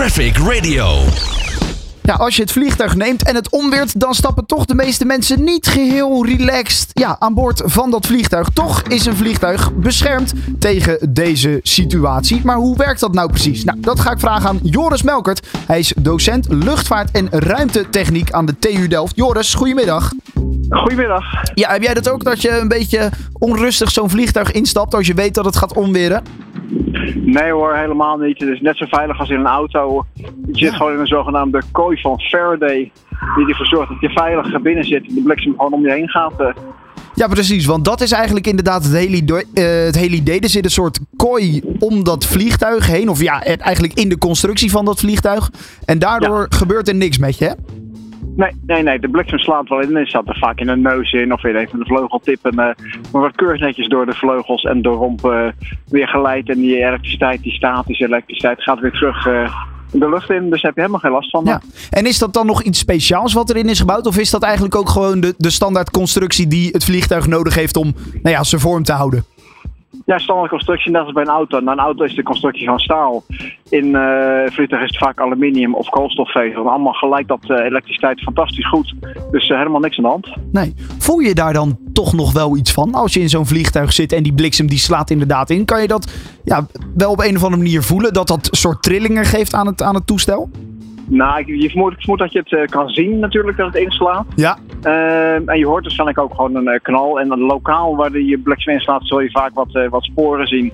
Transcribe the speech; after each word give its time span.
Traffic 0.00 0.36
Radio. 0.36 0.98
Ja, 2.02 2.14
als 2.14 2.36
je 2.36 2.42
het 2.42 2.52
vliegtuig 2.52 2.94
neemt 2.94 3.24
en 3.24 3.34
het 3.34 3.50
omweert, 3.50 4.00
dan 4.00 4.14
stappen 4.14 4.46
toch 4.46 4.64
de 4.64 4.74
meeste 4.74 5.04
mensen 5.04 5.44
niet 5.44 5.66
geheel 5.66 6.26
relaxed 6.26 6.90
ja, 6.92 7.16
aan 7.18 7.34
boord 7.34 7.62
van 7.64 7.90
dat 7.90 8.06
vliegtuig. 8.06 8.48
Toch 8.48 8.82
is 8.82 9.06
een 9.06 9.16
vliegtuig 9.16 9.74
beschermd 9.74 10.32
tegen 10.58 11.12
deze 11.12 11.60
situatie. 11.62 12.40
Maar 12.44 12.56
hoe 12.56 12.76
werkt 12.76 13.00
dat 13.00 13.14
nou 13.14 13.28
precies? 13.28 13.64
Nou, 13.64 13.80
dat 13.80 14.00
ga 14.00 14.10
ik 14.10 14.18
vragen 14.18 14.48
aan 14.48 14.58
Joris 14.62 15.02
Melkert. 15.02 15.46
Hij 15.66 15.78
is 15.78 15.92
docent 15.98 16.46
luchtvaart 16.48 17.10
en 17.10 17.28
ruimtetechniek 17.30 18.32
aan 18.32 18.46
de 18.46 18.58
TU 18.58 18.88
Delft. 18.88 19.16
Joris, 19.16 19.54
goedemiddag. 19.54 20.12
Goedemiddag. 20.68 21.24
Ja, 21.54 21.70
heb 21.70 21.82
jij 21.82 21.94
dat 21.94 22.08
ook 22.08 22.24
dat 22.24 22.42
je 22.42 22.58
een 22.58 22.68
beetje 22.68 23.10
onrustig 23.32 23.90
zo'n 23.90 24.10
vliegtuig 24.10 24.52
instapt 24.52 24.94
als 24.94 25.06
je 25.06 25.14
weet 25.14 25.34
dat 25.34 25.44
het 25.44 25.56
gaat 25.56 25.72
omweren? 25.72 26.22
Nee 27.14 27.50
hoor, 27.52 27.74
helemaal 27.76 28.16
niet. 28.16 28.40
Het 28.40 28.48
is 28.48 28.60
net 28.60 28.76
zo 28.76 28.86
veilig 28.88 29.18
als 29.20 29.28
in 29.30 29.38
een 29.38 29.46
auto. 29.46 30.04
Je 30.14 30.24
zit 30.52 30.72
gewoon 30.74 30.92
in 30.92 30.98
een 30.98 31.06
zogenaamde 31.06 31.62
kooi 31.72 32.00
van 32.00 32.20
Faraday. 32.20 32.92
Die 33.36 33.46
ervoor 33.48 33.66
zorgt 33.66 33.88
dat 33.88 34.00
je 34.00 34.10
veilig 34.10 34.62
binnen 34.62 34.84
zit 34.84 35.08
en 35.08 35.14
de 35.14 35.22
bliksem 35.22 35.54
gewoon 35.56 35.72
om 35.72 35.82
je 35.86 35.92
heen 35.92 36.08
gaat. 36.08 36.40
eh. 36.40 36.46
Ja, 37.14 37.26
precies. 37.26 37.66
Want 37.66 37.84
dat 37.84 38.00
is 38.00 38.12
eigenlijk 38.12 38.46
inderdaad 38.46 38.84
het 38.84 38.92
hele, 38.92 39.16
idee- 39.16 39.44
eh, 39.54 39.84
het 39.84 39.96
hele 39.96 40.16
idee. 40.16 40.40
Er 40.40 40.48
zit 40.48 40.64
een 40.64 40.70
soort 40.70 40.98
kooi 41.16 41.62
om 41.78 42.04
dat 42.04 42.26
vliegtuig 42.26 42.86
heen. 42.86 43.08
Of 43.08 43.22
ja, 43.22 43.40
het- 43.44 43.60
eigenlijk 43.60 43.94
in 43.94 44.08
de 44.08 44.18
constructie 44.18 44.70
van 44.70 44.84
dat 44.84 44.98
vliegtuig. 45.00 45.50
En 45.84 45.98
daardoor 45.98 46.46
gebeurt 46.48 46.88
er 46.88 46.94
niks 46.94 47.18
met 47.18 47.38
je, 47.38 47.44
hè? 47.44 47.52
Nee, 48.36 48.50
nee, 48.66 48.82
nee, 48.82 48.98
de 48.98 49.08
bliksem 49.08 49.38
slaat 49.38 49.68
wel 49.68 49.80
in. 49.80 49.96
Het 49.96 50.10
zat 50.10 50.28
er 50.28 50.38
vaak 50.38 50.60
in 50.60 50.68
een 50.68 50.82
neus 50.82 51.12
in 51.12 51.32
of 51.32 51.42
weer 51.42 51.56
even 51.56 51.78
de 51.78 51.84
vleugeltip. 51.84 52.44
En, 52.44 52.50
eh, 52.50 52.56
maar 52.56 52.74
wordt 53.10 53.36
keurig 53.36 53.60
netjes 53.60 53.88
door 53.88 54.06
de 54.06 54.14
vleugels 54.14 54.62
en 54.62 54.82
de 54.82 54.88
romp 54.88 55.24
eh, 55.24 55.46
weer 55.88 56.08
geleid. 56.08 56.48
En 56.48 56.58
die 56.58 56.76
elektriciteit, 56.76 57.42
die 57.42 57.52
statische 57.52 58.04
elektriciteit, 58.04 58.62
gaat 58.62 58.80
weer 58.80 58.92
terug 58.92 59.26
eh, 59.26 59.54
de 59.92 60.08
lucht 60.08 60.30
in. 60.30 60.50
Dus 60.50 60.50
daar 60.50 60.60
heb 60.60 60.74
je 60.74 60.80
helemaal 60.80 61.00
geen 61.00 61.10
last 61.10 61.30
van. 61.30 61.44
Ja. 61.44 61.60
En 61.90 62.06
is 62.06 62.18
dat 62.18 62.32
dan 62.32 62.46
nog 62.46 62.62
iets 62.62 62.78
speciaals 62.78 63.32
wat 63.32 63.50
erin 63.50 63.68
is 63.68 63.80
gebouwd? 63.80 64.06
Of 64.06 64.18
is 64.18 64.30
dat 64.30 64.42
eigenlijk 64.42 64.74
ook 64.74 64.88
gewoon 64.88 65.20
de, 65.20 65.34
de 65.36 65.50
standaard 65.50 65.90
constructie 65.90 66.46
die 66.46 66.68
het 66.72 66.84
vliegtuig 66.84 67.26
nodig 67.26 67.54
heeft 67.54 67.76
om 67.76 67.94
nou 68.22 68.36
ja, 68.36 68.44
zijn 68.44 68.60
vorm 68.60 68.82
te 68.82 68.92
houden? 68.92 69.24
Ja, 70.06 70.18
standaard 70.18 70.50
constructie, 70.50 70.90
net 70.90 71.02
als 71.02 71.12
bij 71.12 71.22
een 71.22 71.28
auto. 71.28 71.60
Nou, 71.60 71.78
een 71.78 71.84
auto 71.84 72.04
is 72.04 72.14
de 72.14 72.22
constructie 72.22 72.66
van 72.66 72.78
staal. 72.78 73.22
In 73.68 73.94
eh 73.94 74.52
vliegtuig 74.52 74.82
is 74.82 74.88
het 74.88 74.98
vaak 74.98 75.20
aluminium 75.20 75.74
of 75.74 75.88
koolstofvezel. 75.88 76.68
Allemaal 76.68 76.92
gelijk 76.92 77.28
dat 77.28 77.50
eh, 77.50 77.64
elektriciteit 77.64 78.20
fantastisch 78.20 78.68
goed. 78.68 78.94
Dus 79.30 79.48
eh, 79.48 79.56
helemaal 79.56 79.80
niks 79.80 79.96
aan 79.96 80.04
de 80.04 80.10
hand. 80.10 80.36
Nee. 80.52 80.74
Voel 80.98 81.18
je 81.18 81.34
daar 81.34 81.52
dan 81.52 81.78
toch 81.92 82.12
nog 82.12 82.32
wel 82.32 82.56
iets 82.56 82.72
van? 82.72 82.94
Als 82.94 83.14
je 83.14 83.20
in 83.20 83.28
zo'n 83.28 83.46
vliegtuig 83.46 83.92
zit 83.92 84.12
en 84.12 84.22
die 84.22 84.34
bliksem 84.34 84.66
die 84.66 84.78
slaat 84.78 85.10
inderdaad 85.10 85.50
in. 85.50 85.64
Kan 85.64 85.80
je 85.80 85.88
dat 85.88 86.12
ja, 86.44 86.66
wel 86.94 87.10
op 87.10 87.20
een 87.20 87.36
of 87.36 87.44
andere 87.44 87.62
manier 87.62 87.82
voelen? 87.82 88.12
Dat 88.12 88.28
dat 88.28 88.48
soort 88.50 88.82
trillingen 88.82 89.24
geeft 89.24 89.54
aan 89.54 89.66
het, 89.66 89.82
aan 89.82 89.94
het 89.94 90.06
toestel? 90.06 90.50
Nou, 91.06 91.38
ik, 91.38 91.46
je 91.46 91.68
vermoedt, 91.70 91.94
ik 91.94 92.00
vermoed 92.00 92.18
dat 92.18 92.32
je 92.32 92.42
het 92.44 92.70
kan 92.70 92.88
zien 92.88 93.18
natuurlijk 93.18 93.56
dat 93.56 93.66
het 93.66 93.82
inslaat. 93.82 94.26
Ja. 94.36 94.58
Ehm, 94.82 95.48
en 95.48 95.58
je 95.58 95.66
hoort 95.66 95.82
waarschijnlijk 95.82 96.18
ook 96.18 96.34
gewoon 96.34 96.54
een 96.54 96.68
eh, 96.68 96.80
knal. 96.82 97.20
En 97.20 97.28
dan 97.28 97.40
lokaal 97.40 97.96
waar 97.96 98.12
die 98.12 98.38
bliksem 98.38 98.72
inslaat 98.72 99.06
zul 99.06 99.20
je 99.20 99.30
vaak 99.30 99.54
wat, 99.54 99.74
eh, 99.74 99.88
wat 99.88 100.04
sporen 100.04 100.46
zien. 100.46 100.72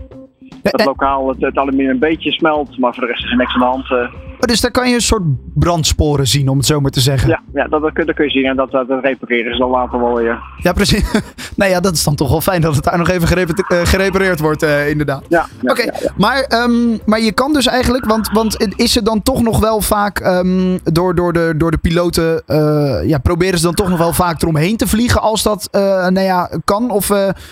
Dat 0.63 0.81
Eh, 0.81 0.87
lokaal 0.87 1.29
het, 1.29 1.41
het 1.41 1.59
aluminium 1.59 1.91
een 1.91 1.99
beetje 1.99 2.33
smelt. 2.33 2.79
Maar 2.79 2.95
voor 2.95 3.07
de 3.07 3.13
rest 3.13 3.25
is 3.25 3.31
er 3.31 3.37
niks 3.37 3.55
aan 3.55 3.61
de 3.61 3.67
hand. 3.67 4.11
Dus 4.47 4.61
daar 4.61 4.71
kan 4.71 4.89
je 4.89 4.95
een 4.95 5.01
soort 5.01 5.23
brandsporen 5.55 6.27
zien, 6.27 6.49
om 6.49 6.57
het 6.57 6.67
zo 6.67 6.81
maar 6.81 6.91
te 6.91 7.01
zeggen. 7.01 7.29
ja, 7.29 7.43
ja 7.55 7.69
dat, 7.69 7.83
dat, 7.83 7.93
kun, 7.93 8.07
dat 8.07 8.15
kun 8.15 8.25
je 8.25 8.31
zien. 8.31 8.45
En 8.45 8.57
dat, 8.57 8.71
dat, 8.71 8.87
repareren 9.03 9.53
ze 9.53 9.59
dan 9.59 9.71
later 9.71 10.01
wel 10.01 10.15
weer. 10.15 10.39
Ja, 10.63 10.73
precies. 10.73 11.13
nou 11.57 11.71
ja, 11.71 11.81
dat 11.81 11.93
is 11.93 12.05
dan 12.05 12.15
toch 12.15 12.31
wel 12.31 12.41
fijn 12.41 12.61
dat 12.61 12.75
het 12.75 12.85
daar 12.85 12.99
nog 12.99 13.09
even 13.09 13.47
eh, 13.47 13.81
gerepareerd 13.85 14.41
wordt, 14.41 14.63
eh, 14.63 14.89
inderdaad. 14.89 15.25
Ja, 15.29 15.47
ja, 15.61 15.71
Oké, 15.71 15.83
ja, 15.83 15.93
ja. 16.01 16.13
maar, 16.17 16.41
ehm, 16.41 16.99
maar 17.05 17.21
je 17.21 17.33
kan 17.33 17.53
dus 17.53 17.67
eigenlijk, 17.67 18.05
want, 18.05 18.31
want 18.33 18.73
is 18.77 18.97
er 18.97 19.05
dan 19.05 19.23
toch 19.23 19.43
nog 19.43 19.61
wel 19.61 19.81
vaak 19.81 20.19
ehm, 20.19 20.79
door, 20.85 21.15
door, 21.15 21.33
de, 21.33 21.55
door 21.57 21.71
de 21.71 21.79
piloten, 21.79 22.43
eh, 22.47 23.09
ja, 23.09 23.19
proberen 23.19 23.59
ze 23.59 23.65
dan 23.65 23.75
toch 23.75 23.89
nog 23.89 23.99
wel 23.99 24.13
vaak 24.13 24.43
eromheen 24.43 24.77
te 24.77 24.87
vliegen 24.87 25.21
als 25.21 25.43
dat 25.43 25.69
eh, 25.71 25.81
nou 26.09 26.27
ja, 26.27 26.51
kan? 26.65 26.91
Of 26.91 27.07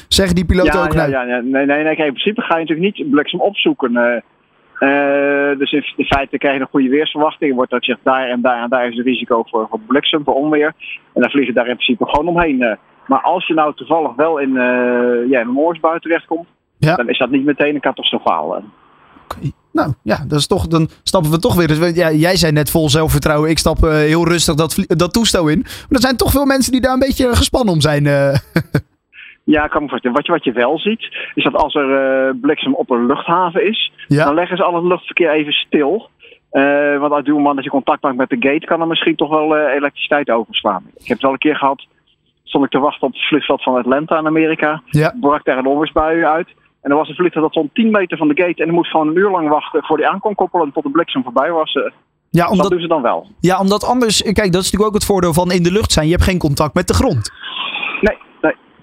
zeggen 0.08 0.34
die 0.34 0.44
piloten 0.44 0.80
ook, 0.80 0.92
ja, 0.92 1.02
nee, 1.02 1.10
ja, 1.10 1.22
ja. 1.22 1.40
Nee, 1.40 1.66
nee, 1.66 1.82
nee. 1.82 1.96
Kijk, 1.96 1.98
in 1.98 2.12
principe 2.12 2.40
ga 2.40 2.58
je 2.58 2.64
natuurlijk 2.64 2.96
niet 2.98 3.10
bliksem 3.10 3.40
opzoeken. 3.40 3.96
eh. 3.96 4.22
Eh, 5.54 5.58
dus 5.58 5.72
in, 5.72 5.84
in 5.96 6.04
feite 6.04 6.38
krijg 6.38 6.54
je 6.54 6.60
een 6.60 6.68
goede 6.70 6.88
weersverwachting. 6.88 7.50
Er 7.50 7.56
wordt 7.56 7.72
ook 7.72 7.84
gezegd 7.84 8.04
daar 8.04 8.28
en 8.28 8.40
daar 8.40 8.62
en 8.62 8.68
daar 8.70 8.88
is 8.88 8.96
het 8.96 9.06
risico 9.06 9.42
voor, 9.50 9.66
voor 9.70 9.80
bliksem, 9.86 10.24
voor 10.24 10.34
onweer. 10.34 10.74
En 11.14 11.20
dan 11.20 11.30
vlieg 11.30 11.46
je 11.46 11.52
daar 11.52 11.68
in 11.68 11.74
principe 11.76 12.06
gewoon 12.06 12.28
omheen. 12.28 12.62
eh. 12.62 12.76
Maar 13.06 13.20
als 13.20 13.46
je 13.46 13.54
nou 13.54 13.74
toevallig 13.74 14.14
wel 14.16 14.38
in, 14.38 14.56
eh 14.56 15.30
ja, 15.30 15.40
in 15.40 15.48
een 15.48 15.56
oorsbui 15.58 15.98
terechtkomt, 16.00 16.46
Ja. 16.78 16.94
dan 16.94 17.08
is 17.08 17.18
dat 17.18 17.30
niet 17.30 17.44
meteen 17.44 17.74
een 17.74 17.80
catastrofaal. 17.80 18.56
eh. 18.56 18.62
Nou 19.72 19.92
ja, 20.02 20.24
dat 20.28 20.38
is 20.38 20.46
toch, 20.46 20.66
dan 20.66 20.88
stappen 21.02 21.30
we 21.30 21.38
toch 21.38 21.54
weer. 21.54 21.66
Dus, 21.68 21.94
ja, 21.94 22.10
jij 22.12 22.36
zei 22.36 22.52
net 22.52 22.70
vol 22.70 22.88
zelfvertrouwen, 22.90 23.50
ik 23.50 23.58
stap 23.58 23.80
heel 23.80 24.28
rustig 24.28 24.54
dat, 24.54 24.84
dat 24.86 25.12
toestel 25.12 25.48
in. 25.48 25.58
Maar 25.58 25.86
er 25.88 26.00
zijn 26.00 26.16
toch 26.16 26.30
veel 26.30 26.44
mensen 26.44 26.72
die 26.72 26.80
daar 26.80 26.92
een 26.92 26.98
beetje 26.98 27.36
gespannen 27.36 27.74
om 27.74 27.80
zijn. 27.80 28.06
eh. 28.06 28.34
Ja, 29.44 29.64
ik 29.64 29.70
kan 29.70 29.82
me 29.82 29.88
voorstellen. 29.88 30.16
Wat 30.16 30.26
je, 30.26 30.32
wat 30.32 30.44
je 30.44 30.52
wel 30.52 30.78
ziet, 30.78 31.16
is 31.34 31.44
dat 31.44 31.54
als 31.54 31.74
er 31.74 31.90
eh, 32.26 32.34
bliksem 32.40 32.74
op 32.74 32.90
een 32.90 33.06
luchthaven 33.06 33.66
is, 33.68 33.92
Ja. 34.06 34.24
dan 34.24 34.34
leggen 34.34 34.56
ze 34.56 34.62
al 34.62 34.74
het 34.74 34.84
luchtverkeer 34.84 35.30
even 35.30 35.52
stil. 35.52 36.08
Eh, 36.50 36.98
want 36.98 37.12
uit 37.12 37.26
moment 37.28 37.54
dat 37.54 37.64
je 37.64 37.70
contact 37.70 38.02
maakt 38.02 38.16
met 38.16 38.28
de 38.28 38.36
gate, 38.48 38.66
kan 38.66 38.80
er 38.80 38.86
misschien 38.86 39.16
toch 39.16 39.28
wel 39.28 39.56
eh, 39.56 39.74
elektriciteit 39.74 40.30
overslaan. 40.30 40.82
Ik 40.94 40.98
heb 41.00 41.08
het 41.08 41.22
wel 41.22 41.32
een 41.32 41.38
keer 41.38 41.56
gehad, 41.56 41.86
stond 42.44 42.64
ik 42.64 42.70
te 42.70 42.78
wachten 42.78 43.06
op 43.06 43.12
het 43.12 43.26
vliegveld 43.26 43.62
van 43.62 43.74
Atlanta 43.76 44.18
in 44.18 44.26
Amerika. 44.26 44.82
Ja. 44.86 45.14
Brak 45.20 45.44
daar 45.44 45.58
een 45.58 45.66
onweersbui 45.66 46.24
uit. 46.24 46.48
En 46.82 46.90
er 46.90 46.96
was 46.96 47.08
een 47.08 47.14
vliegtuig 47.14 47.44
dat 47.44 47.54
stond 47.54 47.74
10 47.74 47.90
meter 47.90 48.16
van 48.18 48.28
de 48.28 48.42
gate 48.42 48.62
en 48.62 48.70
moest 48.70 48.90
gewoon 48.90 49.08
een 49.08 49.16
uur 49.16 49.30
lang 49.30 49.48
wachten 49.48 49.82
voor 49.84 49.96
die 49.96 50.08
aan 50.08 50.20
kon 50.20 50.34
koppelen 50.34 50.72
tot 50.72 50.82
de 50.82 50.90
bliksem 50.90 51.22
voorbij 51.22 51.50
was. 51.50 51.72
Ja, 52.30 52.42
dat 52.42 52.50
omdat, 52.50 52.70
doen 52.70 52.80
ze 52.80 52.86
dan 52.86 53.02
wel. 53.02 53.26
ja, 53.40 53.58
omdat 53.60 53.84
anders, 53.84 54.22
kijk, 54.22 54.36
dat 54.36 54.62
is 54.62 54.70
natuurlijk 54.70 54.84
ook 54.88 54.94
het 54.94 55.04
voordeel 55.04 55.32
van 55.32 55.50
in 55.52 55.62
de 55.62 55.72
lucht 55.72 55.92
zijn. 55.92 56.06
Je 56.06 56.12
hebt 56.12 56.24
geen 56.24 56.38
contact 56.38 56.74
met 56.74 56.86
de 56.88 56.94
grond. 56.94 57.32
Nee, 58.00 58.16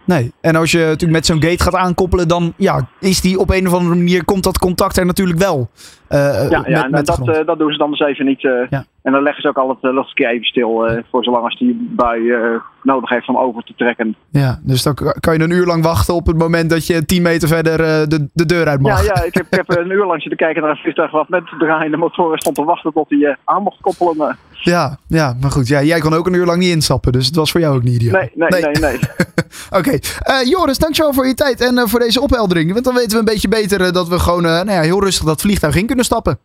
nee. 0.06 0.32
En 0.42 0.56
als 0.56 0.72
je 0.72 0.78
natuurlijk 0.78 1.12
met 1.12 1.26
zo'n 1.26 1.42
gate 1.44 1.64
gaat 1.64 1.76
aankoppelen, 1.76 2.28
dan 2.28 2.54
ja, 2.58 2.88
is 3.00 3.22
die 3.22 3.40
op 3.40 3.50
een 3.50 3.68
of 3.68 3.74
andere 3.74 3.96
manier, 3.96 4.26
komt 4.26 4.44
dat 4.44 4.58
contact 4.58 4.98
er 4.98 5.06
natuurlijk 5.06 5.40
wel. 5.40 5.70
eh, 6.08 6.20
Ja, 6.50 6.64
ja 6.68 6.76
met, 6.76 6.84
en 6.84 6.92
met 6.92 7.06
dat, 7.06 7.30
eh, 7.30 7.46
dat 7.46 7.58
doen 7.60 7.72
ze 7.72 7.78
dan 7.78 7.90
dus 7.92 8.00
even 8.00 8.26
niet. 8.26 8.44
eh. 8.46 8.52
Ja. 8.70 8.86
En 9.02 9.12
dan 9.12 9.24
leggen 9.24 9.42
ze 9.42 9.48
ook 9.48 9.58
al 9.58 9.70
het 9.70 9.78
eh, 9.82 9.94
luchtverkeer 9.94 10.30
even 10.30 10.46
stil 10.46 10.88
eh, 10.88 11.04
voor 11.12 11.24
zolang 11.24 11.44
als 11.44 11.58
die 11.60 11.88
bui 11.96 12.32
eh, 12.32 12.40
nodig 12.84 13.10
heeft 13.10 13.28
om 13.28 13.38
over 13.38 13.64
te 13.64 13.74
trekken. 13.78 14.16
ja, 14.30 14.60
dus 14.64 14.84
dan 14.84 14.98
kan 15.20 15.34
je 15.34 15.40
een 15.44 15.50
uur 15.52 15.66
lang 15.66 15.84
wachten 15.84 16.14
op 16.14 16.28
het 16.28 16.38
moment 16.38 16.70
dat 16.70 16.88
je 16.88 17.06
10 17.06 17.22
meter 17.22 17.48
verder 17.48 17.80
eh, 17.80 18.08
de, 18.08 18.28
de 18.34 18.46
deur 18.46 18.68
uit 18.68 18.82
mag. 18.82 19.06
Ja, 19.06 19.14
ja 19.16 19.24
ik, 19.24 19.34
heb, 19.34 19.46
ik 19.50 19.54
heb 19.68 19.78
een 19.78 19.92
uur 19.92 20.06
lang 20.06 20.22
zitten 20.22 20.38
kijken 20.40 20.62
naar 20.62 20.72
een 20.72 20.78
vliegtuig 20.78 21.12
wat 21.12 21.30
met 21.30 21.44
draaiende 21.60 21.98
motoren 21.98 22.38
stond 22.40 22.56
te 22.56 22.64
wachten 22.64 22.94
tot 22.94 23.10
hij 23.10 23.20
eh, 23.26 23.36
aan 23.46 23.64
mocht 23.64 23.82
koppelen. 23.82 24.30
eh. 24.30 24.36
Ja, 24.64 24.98
ja, 25.08 25.36
maar 25.42 25.52
goed. 25.52 25.68
Ja, 25.68 25.84
jij 25.84 26.00
kon 26.00 26.14
ook 26.14 26.28
een 26.28 26.34
uur 26.34 26.46
lang 26.46 26.60
niet 26.60 26.70
instappen, 26.74 27.12
dus 27.12 27.26
het 27.26 27.36
was 27.36 27.52
voor 27.52 27.60
jou 27.62 27.76
ook 27.76 27.84
niet 27.84 28.02
ideaal. 28.02 28.22
Nee, 28.36 28.50
nee, 28.50 28.62
nee, 28.62 28.72
nee. 28.82 29.00
Oké, 29.80 29.90
Eh, 30.20 30.44
Joris, 30.44 30.78
dankjewel 30.78 31.14
voor 31.14 31.28
je 31.28 31.34
tijd 31.34 31.62
en 31.62 31.78
eh, 31.78 31.86
voor 31.86 32.00
deze 32.00 32.22
opheldering. 32.22 32.74
Want 32.74 32.86
dan 32.86 32.94
weten 32.94 33.12
we 33.12 33.18
een 33.18 33.26
beetje 33.26 33.48
beter 33.48 33.82
eh, 33.82 33.92
dat 33.92 34.08
we 34.08 34.20
gewoon 34.20 34.46
eh, 34.46 34.52
nou 34.52 34.72
ja, 34.72 34.82
heel 34.82 35.04
rustig 35.04 35.26
dat 35.26 35.42
vliegtuig 35.42 35.76
in 35.76 35.86
kunnen 35.86 36.06
stappen. 36.06 36.40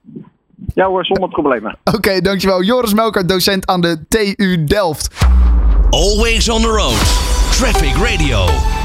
Ja 0.75 0.87
hoor, 0.87 1.05
zonder 1.05 1.29
problemen. 1.29 1.79
Oké, 1.85 2.21
dankjewel. 2.21 2.63
Joris 2.63 2.95
Melker, 2.95 3.27
docent 3.27 3.67
aan 3.67 3.81
de 3.81 4.07
TU 4.09 4.65
Delft. 4.65 5.25
Always 5.91 6.49
on 6.49 6.61
the 6.61 6.69
road. 6.69 7.25
Traffic 7.51 7.95
Radio. 7.97 8.76